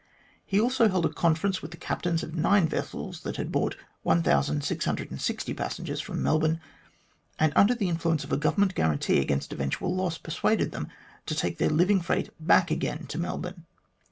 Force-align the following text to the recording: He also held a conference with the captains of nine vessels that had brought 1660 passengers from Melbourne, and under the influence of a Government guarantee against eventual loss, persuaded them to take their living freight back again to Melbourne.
He 0.43 0.59
also 0.59 0.87
held 0.89 1.05
a 1.05 1.09
conference 1.13 1.61
with 1.61 1.69
the 1.69 1.77
captains 1.77 2.23
of 2.23 2.33
nine 2.33 2.67
vessels 2.67 3.21
that 3.21 3.35
had 3.37 3.51
brought 3.51 3.77
1660 4.01 5.53
passengers 5.53 6.01
from 6.01 6.23
Melbourne, 6.23 6.59
and 7.37 7.53
under 7.55 7.75
the 7.75 7.87
influence 7.87 8.23
of 8.23 8.31
a 8.31 8.37
Government 8.37 8.73
guarantee 8.73 9.19
against 9.19 9.53
eventual 9.53 9.95
loss, 9.95 10.17
persuaded 10.17 10.71
them 10.71 10.87
to 11.27 11.35
take 11.35 11.59
their 11.59 11.69
living 11.69 12.01
freight 12.01 12.31
back 12.39 12.71
again 12.71 13.05
to 13.09 13.19
Melbourne. 13.19 13.67